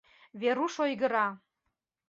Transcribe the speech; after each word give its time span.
Веруш 0.39 0.73
ойгыра. 0.83 1.27